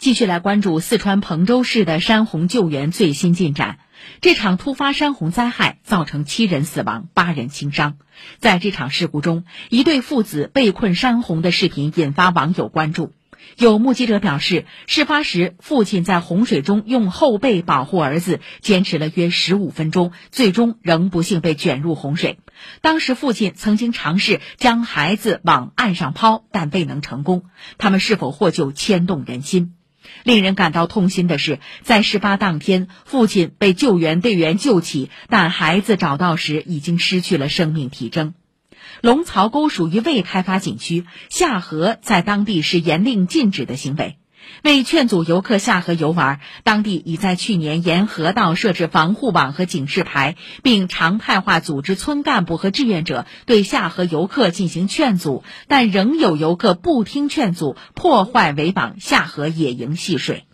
[0.00, 3.78] 继续来关注四川彭州市的山洪救援最新进展。
[4.22, 7.98] 这场突发山洪灾害造成七人死亡、八人轻伤。
[8.38, 13.12] 在这场事故中，一对父子被困山洪的视频引发网友关注。
[13.58, 22.38] 有目击者表示，事发时父亲在洪水中用后背保护儿子，坚持了约十五分钟，最终仍不幸被卷入洪水。
[22.80, 27.44] 当时父亲曾经尝试将孩子往岸上抛，但未能成功。
[27.76, 29.74] 他们是否获救，牵动人心。
[30.24, 38.34] 令人感到痛心的是，在事发当天，父亲被救援队员救起，但孩子找到时已经失去了生命体征。
[39.02, 44.16] 龙槽沟属于未开发景区，下河在当地是严令禁止的行为。
[44.62, 60.44] 为劝阻游客下河游玩，当地已在去年沿河道设置防护网和警示牌，并常态化组织村干部和志愿者对下河游客进行劝阻，但仍有游客不听劝阻，破坏围网下河野营戏水。